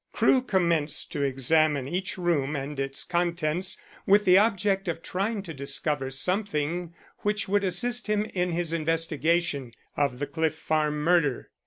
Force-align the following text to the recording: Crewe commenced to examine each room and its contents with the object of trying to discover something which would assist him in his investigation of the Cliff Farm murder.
Crewe 0.13 0.41
commenced 0.41 1.11
to 1.11 1.21
examine 1.21 1.87
each 1.87 2.17
room 2.17 2.55
and 2.55 2.79
its 2.79 3.03
contents 3.03 3.77
with 4.07 4.25
the 4.25 4.35
object 4.35 4.87
of 4.87 5.03
trying 5.03 5.43
to 5.43 5.53
discover 5.53 6.09
something 6.09 6.95
which 7.19 7.47
would 7.47 7.63
assist 7.63 8.07
him 8.07 8.25
in 8.33 8.51
his 8.51 8.73
investigation 8.73 9.75
of 9.95 10.17
the 10.17 10.25
Cliff 10.25 10.55
Farm 10.55 11.03
murder. 11.03 11.51